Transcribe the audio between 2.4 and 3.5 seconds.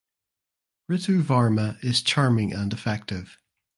and effective.